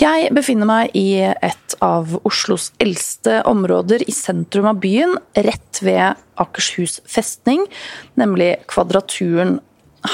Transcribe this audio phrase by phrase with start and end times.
[0.00, 6.16] Jeg befinner meg i et av Oslos eldste områder i sentrum av byen, rett ved
[6.40, 7.66] Akershus festning,
[8.16, 9.58] nemlig Kvadraturen.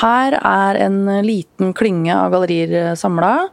[0.01, 3.49] Her er en liten klynge av gallerier samla.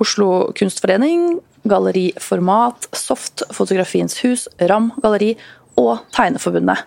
[0.00, 1.36] Oslo Kunstforening,
[1.68, 5.34] Galleri Format, Soft, Fotografiens hus, Ram galleri
[5.76, 6.84] og Tegneforbundet.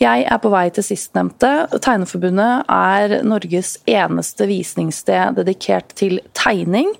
[0.00, 1.50] Jeg er på vei til sistnevnte.
[1.82, 6.92] Tegneforbundet er Norges eneste visningssted dedikert til tegning.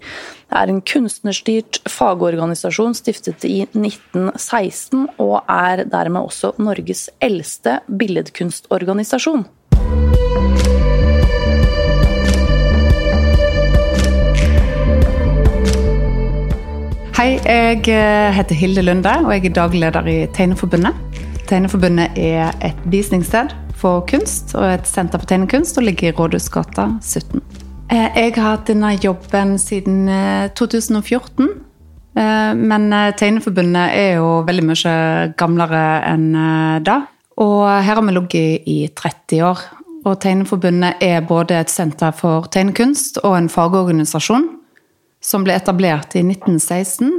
[0.51, 9.47] Det er en kunstnerstyrt fagorganisasjon stiftet i 1916, og er dermed også Norges eldste billedkunstorganisasjon.
[17.21, 21.10] Hei, jeg eh, heter Hilde Lunde, og jeg er dagleder i Tegneforbundet.
[21.51, 26.87] Tegneforbundet er et visningssted for kunst og et senter for tegnekunst og ligger i Rådhusgata
[27.03, 27.41] 17.
[27.91, 30.07] Eh, jeg har hatt denne jobben siden
[30.55, 31.49] 2014.
[32.15, 32.87] Eh, men
[33.19, 34.95] Tegneforbundet er jo veldig mye
[35.41, 36.31] gamlere enn
[36.87, 37.01] da.
[37.41, 39.67] Og her har vi ligget i 30 år.
[40.05, 44.47] Og Tegneforbundet er både et senter for tegnekunst og en fagorganisasjon
[45.21, 47.11] som ble etablert i 1916,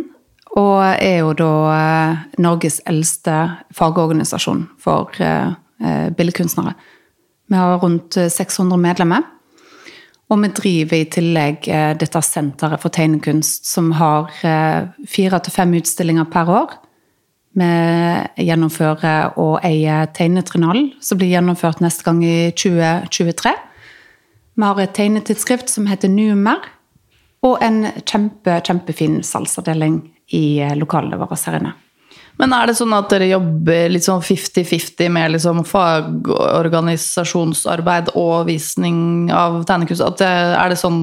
[0.60, 3.36] og er jo da eh, Norges eldste
[3.76, 6.74] fagorganisasjon for eh, eh, billedkunstnere.
[7.52, 9.28] Vi har rundt 600 medlemmer.
[10.32, 11.66] Og vi driver i tillegg
[12.00, 14.30] dette senteret for tegnekunst, som har
[15.04, 16.78] fire til fem utstillinger per år.
[17.60, 17.68] Vi
[18.48, 23.52] gjennomfører og eier Tegnetrinalen, som blir gjennomført neste gang i 2023.
[24.56, 26.64] Vi har et tegnetidsskrift som heter Numer,
[27.44, 30.00] og en kjempe, kjempefin salgsavdeling
[30.38, 31.74] i eh, lokalene våre her inne.
[32.40, 39.32] Men er det sånn at dere jobber litt sånn 50-50 med liksom fagorganisasjonsarbeid og visning
[39.36, 40.04] av tegnekunst?
[40.06, 41.02] At det, er det sånn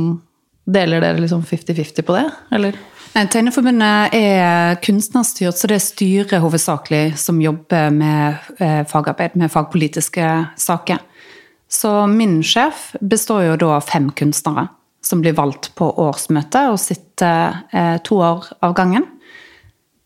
[0.68, 2.76] Deler dere liksom 50-50 på det, eller?
[3.16, 10.26] Tegneforbundet er kunstnerstyrt, så det er styret hovedsakelig som jobber med eh, fagarbeid, med fagpolitiske
[10.60, 10.98] saker.
[11.72, 14.66] Så min sjef består jo da av fem kunstnere
[15.04, 19.06] som blir valgt på årsmøtet og sitter eh, to år av gangen.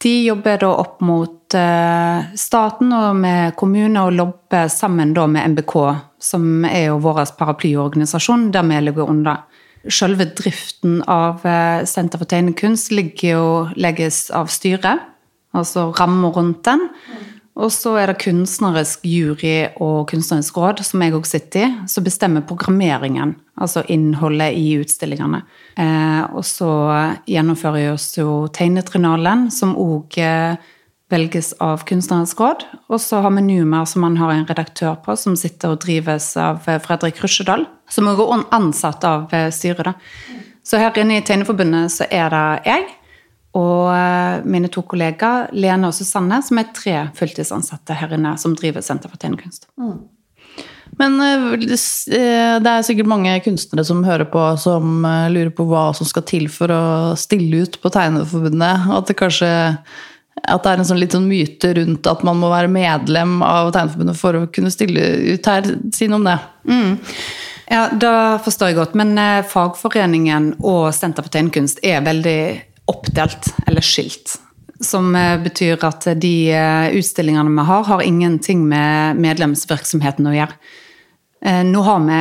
[0.03, 5.55] De jobber da opp mot eh, staten og med kommuner og lobber sammen da med
[5.55, 5.75] MBK,
[6.19, 9.45] som er jo vår paraplyorganisasjon, der vi ligger under.
[9.87, 13.47] Selve driften av eh, Senter for tegnekunst ligger jo,
[13.79, 15.07] legges av styret,
[15.55, 16.89] altså rammer rundt den.
[17.53, 22.05] Og så er det kunstnerisk jury og kunstnerisk råd, som jeg òg sitter i, som
[22.05, 25.43] bestemmer programmeringen, altså innholdet i utstillingene.
[25.77, 26.71] Eh, og så
[27.29, 30.57] gjennomfører vi også Tegnetriennalen, som òg eh,
[31.13, 32.65] velges av kunstnerisk råd.
[32.89, 36.33] Og så har vi Numer, som man har en redaktør på, som sitter og drives
[36.41, 39.93] av eh, Fredrik Rusjedal, som òg er ansatt av eh, styret.
[39.93, 40.41] da.
[40.65, 42.89] Så her inne i Tegneforbundet så er det jeg
[43.59, 48.57] og eh, mine to kollegaer Lene og Susanne, som er tre fulltidsansatte her inne som
[48.57, 49.69] driver Senter for tegnekunst.
[49.81, 49.99] Mm.
[51.01, 55.05] Men eh, eh, det er sikkert mange kunstnere som hører på, som
[55.35, 56.87] lurer på hva som skal til for å
[57.21, 58.89] stille ut på Tegneforbundet.
[58.97, 59.53] At det kanskje
[60.49, 63.69] at det er en sånn litt sånn myte rundt at man må være medlem av
[63.77, 65.05] Tegneforbundet for å kunne stille
[65.37, 65.75] ut her.
[65.93, 66.41] Si noe om det.
[66.73, 66.93] Mm.
[67.69, 68.97] Ja, da forstår jeg godt.
[68.99, 69.13] Men
[69.49, 72.41] fagforeningen og Senter for tegnekunst er veldig
[72.91, 74.39] oppdelt eller skilt.
[74.83, 80.59] Som eh, betyr at de eh, utstillingene vi har, har ingenting med medlemsvirksomheten å gjøre.
[81.45, 82.21] Eh, nå har vi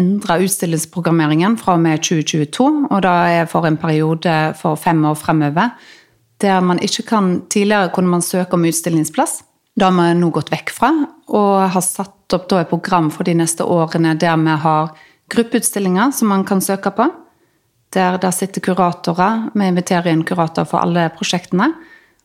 [0.00, 5.18] endra utstillingsprogrammeringen fra og med 2022, og da er for en periode for fem år
[5.18, 5.74] fremover.
[6.42, 9.42] Der man ikke kan Tidligere kunne man søke om utstillingsplass.
[9.74, 10.90] Det har vi nå gått vekk fra,
[11.34, 14.90] og har satt opp et program for de neste årene der vi har
[15.30, 17.06] gruppeutstillinger som man kan søke på
[17.94, 19.48] der det sitter kuratorer.
[19.54, 21.70] Vi inviterer inn kuratorer for alle prosjektene.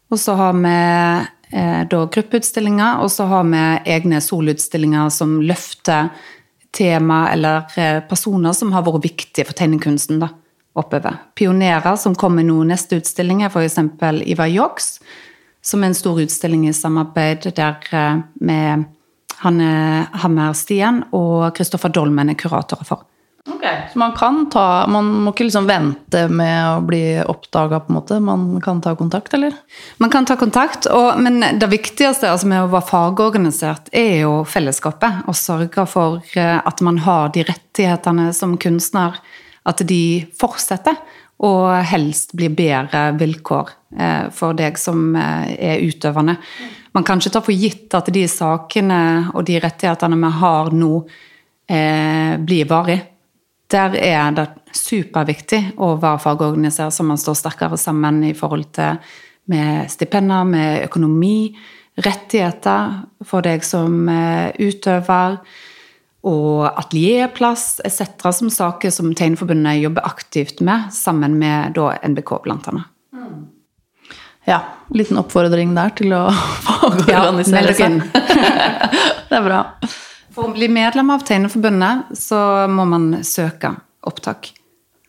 [0.10, 0.74] Og så har vi
[1.54, 3.64] eh, da gruppeutstillinger, og så har vi
[3.94, 6.10] egne solutstillinger som løfter
[6.76, 10.32] tema eller eh, personer som har vært viktige for tegnekunsten da,
[10.78, 11.18] oppover.
[11.38, 13.80] Pionerer som kommer nå neste utstilling, er f.eks.
[14.30, 14.98] Ivar Jåks,
[15.62, 18.90] som er en stor utstilling i samarbeid der eh, med
[19.40, 19.72] Hanne
[20.20, 23.06] Hammer Stien og Kristoffer Dolmen er kuratorer for.
[23.52, 27.92] Ok, Så man kan ta Man må ikke liksom vente med å bli oppdaga, på
[27.92, 28.20] en måte?
[28.22, 29.56] Man kan ta kontakt, eller?
[29.98, 34.42] Man kan ta kontakt, og, men det viktigste altså med å være fagorganisert er jo
[34.48, 35.26] fellesskapet.
[35.30, 39.18] Å sørge for eh, at man har de rettighetene som kunstner,
[39.70, 40.04] at de
[40.40, 41.00] fortsetter.
[41.46, 46.36] Og helst blir bedre vilkår eh, for deg som eh, er utøvende.
[46.94, 49.02] Man kan ikke ta for gitt at de sakene
[49.34, 50.94] og de rettighetene vi har nå,
[51.70, 52.96] blir varig.
[53.70, 58.98] Der er det superviktig å være fagorganisert, så man står sterkere sammen i forhold til
[59.50, 61.52] med stipender, med økonomi,
[62.00, 65.40] rettigheter for deg som eh, utøver,
[66.30, 68.28] og atelierplass etc.
[68.36, 72.90] som saker som Tegneforbundet jobber aktivt med, sammen med da, NBK, blant annet.
[74.50, 74.60] Ja,
[74.96, 76.26] liten oppfordring der til å
[76.68, 78.02] fagorganisere ja, seg.
[79.30, 79.64] det er bra.
[80.36, 82.40] For å bli medlem av Tegneforbundet så
[82.72, 83.74] må man søke
[84.08, 84.54] opptak.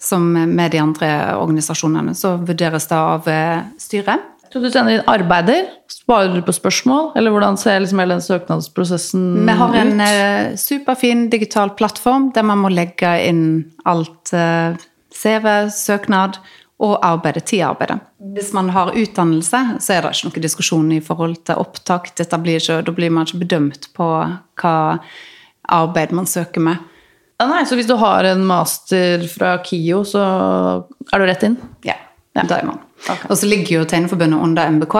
[0.00, 2.14] Som med de andre organisasjonene.
[2.16, 4.30] Så vurderes det av eh, styret.
[4.50, 5.68] Så du sender inn arbeider?
[5.92, 7.12] Svarer du på spørsmål?
[7.18, 9.44] Eller hvordan ser liksom hele den søknadsprosessen ut?
[9.46, 10.58] Vi har en ut?
[10.58, 13.44] superfin digital plattform der man må legge inn
[13.86, 14.74] alt uh,
[15.14, 16.40] CV, søknad
[16.80, 17.98] og arbeidet, tidarbeidet.
[18.34, 22.08] Hvis man har utdannelse, så er det ikke noen diskusjon i forhold til opptak.
[22.40, 24.08] Blir ikke, da blir man ikke bedømt på
[24.62, 24.76] hva
[25.70, 26.80] arbeid man søker med.
[27.40, 30.24] Ja, nei, Så hvis du har en master fra KIO, så
[31.12, 31.56] er du rett inn?
[31.84, 31.96] Ja,
[32.36, 32.44] ja.
[32.44, 32.82] det er man.
[33.00, 33.30] Okay.
[33.30, 34.96] Og så ligger jo Tegneforbundet under MBK,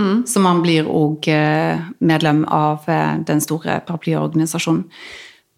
[0.00, 0.22] mm.
[0.28, 4.86] så man blir òg eh, medlem av eh, den store paraplyorganisasjonen.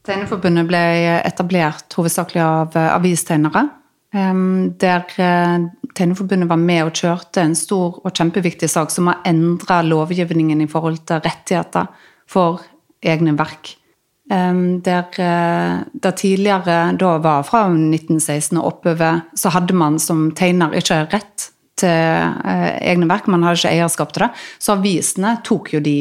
[0.05, 0.83] Tegneforbundet ble
[1.23, 3.69] etablert hovedsakelig av eh, avistegnere.
[4.15, 5.05] Der
[5.95, 10.69] Tegneforbundet var med og kjørte en stor og kjempeviktig sak som har endra lovgivningen i
[10.71, 11.89] forhold til rettigheter
[12.31, 12.63] for
[13.03, 13.73] egne verk.
[14.31, 15.19] Der
[16.07, 21.51] det tidligere da var fra 1916 og oppover, så hadde man som tegner ikke rett
[21.81, 23.29] til eh, egne verk.
[23.31, 24.31] Man hadde ikke eierskap til det.
[24.63, 25.99] Så avisene tok jo de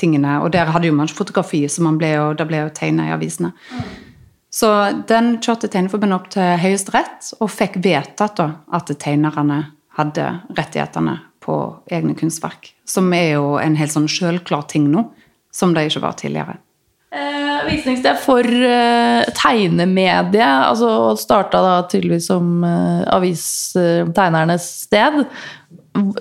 [0.00, 0.38] tingene.
[0.44, 3.08] Og der hadde jo man ikke fotografi, så man ble jo, det ble jo tegna
[3.08, 3.52] i avisene.
[3.52, 3.90] Mm.
[4.50, 4.68] Så
[5.06, 9.60] den kjørte Tegneforbundet opp til Høyesterett og fikk vedtatt at tegnerne
[9.98, 10.26] hadde
[10.58, 11.56] rettighetene på
[11.90, 12.72] egne kunstverk.
[12.88, 15.06] Som er jo en helt sånn sjølklar ting nå,
[15.54, 16.58] som det ikke var tidligere.
[17.10, 20.46] Eh, visningssted for eh, tegnemedie.
[20.46, 25.24] altså Starta da tydeligvis som eh, avistegnernes sted.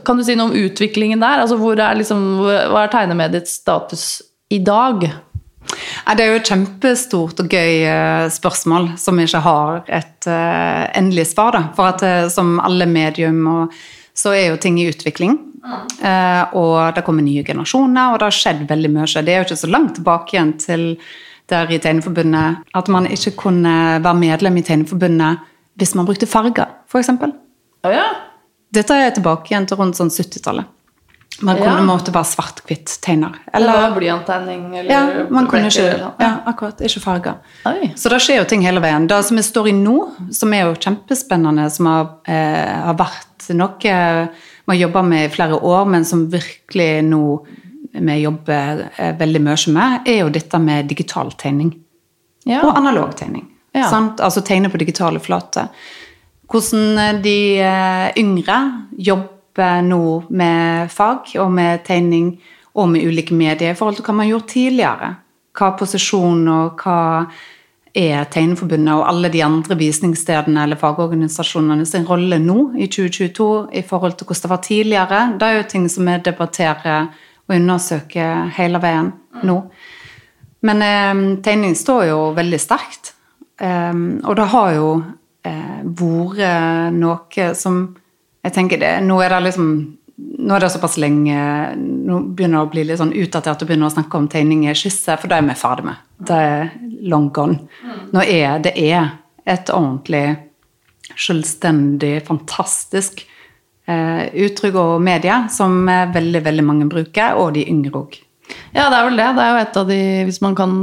[0.05, 1.43] Kan du si noe om utviklingen der?
[1.43, 4.07] altså hvor er liksom, Hva er tegnemediets status
[4.49, 5.05] i dag?
[5.69, 11.29] Det er jo et kjempestort og gøy eh, spørsmål som ikke har et uh, endelig
[11.31, 11.53] svar.
[11.55, 11.61] Da.
[11.77, 13.69] For at uh, som alle medium
[14.17, 15.37] så er jo ting i utvikling.
[16.55, 19.07] Og det kommer nye generasjoner, og det har skjedd veldig mye.
[19.07, 20.85] Det er jo ikke så langt tilbake igjen til
[21.51, 25.45] der i Tegneforbundet at man ikke kunne være medlem i Tegneforbundet
[25.79, 27.09] hvis man brukte farger, f.eks.
[27.15, 28.07] Oh, ja.
[28.75, 30.67] Dette er tilbake igjen til rundt sånn 70-tallet.
[31.41, 31.85] Man kunne ja.
[31.87, 33.37] måtte være svart-hvitt-tegner.
[33.55, 34.65] Eller blyanttegning.
[34.89, 35.01] Ja,
[35.31, 37.39] man kunne ikke, ja, akkurat, ikke farger.
[37.69, 37.91] Oi.
[37.95, 39.07] Så det skjer jo ting hele veien.
[39.07, 39.95] Det som vi står i nå,
[40.35, 43.77] som er jo kjempespennende, som har, eh, har vært noe
[44.69, 47.23] vi har jobba med i flere år, men som virkelig nå
[47.93, 51.73] vi jobber eh, veldig mye med, er jo dette med digital tegning.
[52.45, 52.61] Ja.
[52.61, 53.47] Og analog tegning.
[53.73, 55.71] Altså tegne på digitale flater.
[56.49, 58.59] Hvordan de eh, yngre
[58.97, 59.38] jobber
[59.85, 62.33] nå med fag og med tegning
[62.79, 65.13] og med ulike medier i forhold til hva man har gjort tidligere.
[65.59, 66.99] Hva posisjon og hva
[67.97, 73.83] er Tegneforbundet og alle de andre visningsstedene eller fagorganisasjonene sin rolle nå i 2022 i
[73.85, 75.21] forhold til hvordan det var tidligere.
[75.39, 77.07] Det er jo ting som vi debatterer
[77.47, 79.11] og undersøker hele veien
[79.43, 79.61] nå.
[80.61, 83.13] Men eh, tegning står jo veldig sterkt.
[83.59, 84.91] Eh, og det har jo
[85.47, 87.81] eh, vært noe som
[88.49, 89.71] Jeg tenker det Nå er det liksom
[90.19, 91.39] nå er det såpass lenge
[91.79, 94.75] Nå begynner det å bli litt sånn utdatert å begynne å snakke om tegning i
[94.75, 96.01] skisse, for det er vi ferdig med.
[96.27, 96.71] Det er
[97.07, 97.61] long gone.
[98.11, 99.13] Nå er det er
[99.47, 100.25] et ordentlig
[101.15, 103.23] selvstendig, fantastisk
[103.87, 108.19] eh, uttrykk og medie som veldig, veldig mange bruker, og de yngre òg.
[108.73, 109.29] Ja, det er vel det.
[109.37, 110.75] Det er jo et av de, hvis man kan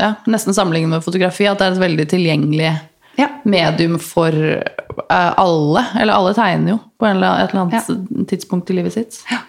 [0.00, 2.72] ja, nesten sammenligne med fotografi, at det er et veldig tilgjengelig
[3.18, 3.28] ja.
[3.42, 5.84] medium for uh, alle.
[6.00, 8.24] Eller alle tegner jo på et eller annet ja.
[8.30, 9.20] tidspunkt i livet sitt.
[9.30, 9.42] Ja.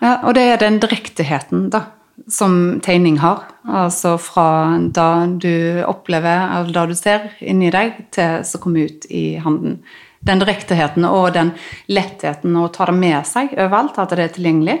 [0.00, 0.16] ja.
[0.22, 1.82] og det er den direkteheten da,
[2.30, 3.44] som tegning har.
[3.66, 4.48] Altså fra
[4.94, 9.80] da du opplever, eller da du ser inni deg, til som kommer ut i handen.
[10.26, 11.52] Den direkteheten og den
[11.92, 14.80] lettheten å ta det med seg overalt, at det er tilgjengelig.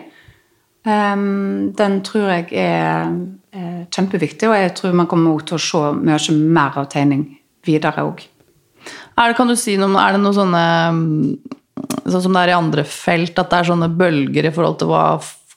[0.86, 3.10] Um, den tror jeg er,
[3.50, 7.26] er, kjempeviktig, og jeg tror man kommer til å se mye mer av tegning
[7.66, 8.22] videre òg.
[9.16, 10.64] Er det, kan du si noe, er det noe sånne
[12.06, 14.88] Sånn som det er i andre felt, at det er sånne bølger i forhold til
[14.90, 15.02] hva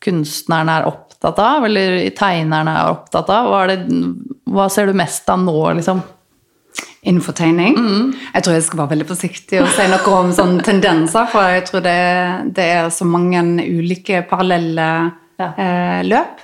[0.04, 3.48] kunstnerne er opptatt av, eller tegnerne er opptatt av?
[3.50, 3.78] Hva, det,
[4.52, 6.02] hva ser du mest av nå, liksom?
[7.08, 7.78] Innenfor tegning?
[7.80, 8.12] Mm.
[8.34, 11.64] Jeg tror jeg skal være veldig forsiktig og si noe om sånne tendenser, for jeg
[11.70, 12.00] tror det,
[12.58, 14.90] det er så mange ulike parallelle
[15.40, 15.50] ja.
[15.50, 16.44] eh, løp.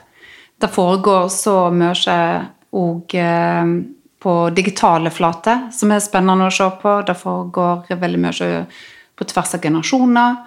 [0.55, 2.23] Det foregår så mye
[2.75, 3.75] òg eh,
[4.25, 6.97] på digitale flater, som er spennende å se på.
[7.05, 8.47] Det foregår veldig mye
[9.13, 10.39] på tvers av generasjoner.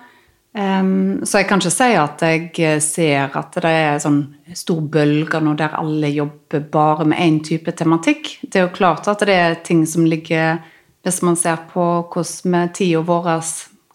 [0.58, 2.22] Um, så jeg kan ikke si at
[2.58, 4.22] jeg ser at det er sånn
[4.58, 8.32] stor bølge nå der alle jobber bare med én type tematikk.
[8.42, 10.58] Det er jo klart at det er ting som ligger
[11.06, 13.28] Hvis man ser på hvordan med tida vår,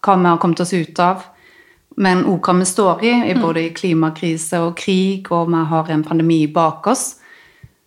[0.00, 1.26] hva vi har kommet oss ut av,
[2.00, 5.92] men òg hva vi står i, i både i klimakrise og krig, og vi har
[5.92, 7.04] en pandemi bak oss,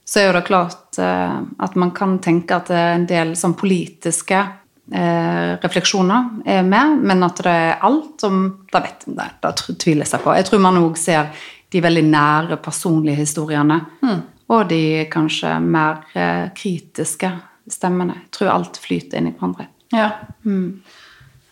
[0.07, 3.57] så er jo det klart eh, at man kan tenke at det en del sånn
[3.59, 8.39] politiske eh, refleksjoner er med, men at det er alt som
[8.71, 10.35] Da vet jeg, det, det tviler jeg seg på.
[10.37, 11.31] Jeg tror man òg ser
[11.73, 13.81] de veldig nære personlige historiene.
[13.99, 14.21] Mm.
[14.55, 17.33] Og de kanskje mer eh, kritiske
[17.67, 18.21] stemmene.
[18.23, 19.67] Jeg tror alt flyter inn i hverandre.
[19.91, 20.07] Ja.
[20.47, 20.79] Mm.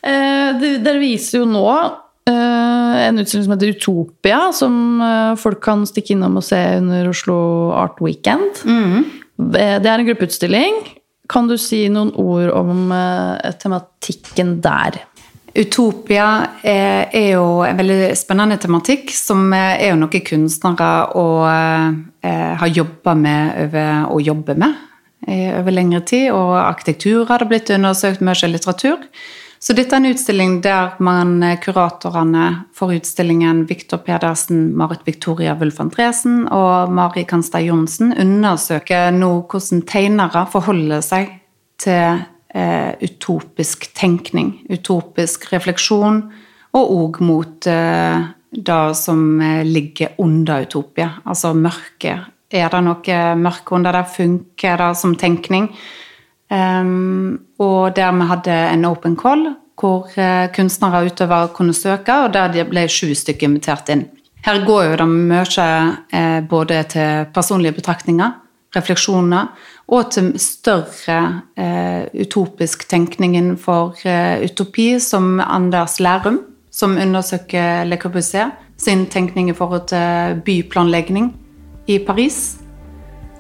[0.06, 1.94] Eh, dere viser jo nå eh,
[2.32, 7.38] en utstilling som heter Utopia, som eh, folk kan stikke innom og se under Oslo
[7.78, 8.64] Art Weekend.
[8.66, 9.04] Mm.
[9.54, 10.80] Det er en gruppeutstilling.
[11.30, 12.94] Kan du si noen ord om
[13.60, 15.00] tematikken der?
[15.56, 16.28] Utopia
[16.62, 22.74] er, er, jo en veldig spennende tematikk, som er jo noe kunstnere og, eh, har
[22.76, 24.84] jobba med over, og jobber med
[25.26, 26.30] over lengre tid.
[26.36, 29.02] Og arkitektur har det blitt undersøkt mye litteratur.
[29.66, 35.56] Så dette er en utstilling der man, eh, kuratorene for utstillingen Viktor Pedersen, Marit Victoria
[35.58, 41.34] Wulf Andresen og Mari Kanstad Johnsen undersøker nå hvordan tegnere forholder seg
[41.82, 42.22] til
[42.54, 46.22] eh, utopisk tenkning, utopisk refleksjon,
[46.78, 48.22] og òg mot eh,
[48.54, 52.30] det som eh, ligger under utopia, altså mørket.
[52.54, 54.06] Er det noe mørke under det?
[54.14, 55.72] Funker det som tenkning?
[56.52, 59.48] Um, og der vi hadde en open call
[59.80, 64.06] hvor uh, kunstnere og utøvere kunne søke, og der de ble sju stykker invitert inn.
[64.46, 65.68] Her går jo det mye
[66.14, 68.36] eh, både til personlige betraktninger,
[68.76, 69.48] refleksjoner,
[69.88, 71.18] og til større
[71.58, 73.98] eh, utopisk tenkning innenfor
[74.46, 81.34] utopi, som Anders Lærum, som undersøker Le Corbusier sin tenkning i forhold til byplanlegging
[81.88, 82.58] i Paris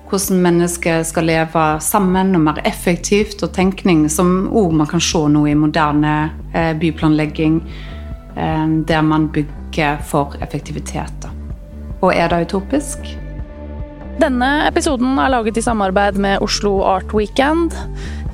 [0.09, 5.21] hvordan mennesker skal leve sammen og mer effektivt, og tenkning som òg man kan se
[5.31, 6.15] nå i moderne
[6.53, 7.61] eh, byplanlegging,
[8.35, 11.29] eh, der man bygger for effektivitet.
[12.01, 12.99] Og er det utopisk?
[14.21, 17.75] Denne episoden er laget i samarbeid med Oslo Art Weekend.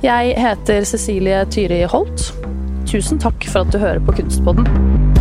[0.02, 2.30] Jeg heter Cecilie Tyri Holt.
[2.86, 5.11] Tusen takk for at du hører på Kunstpodden.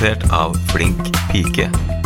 [0.00, 0.98] Produsert av Flink
[1.32, 1.99] pike.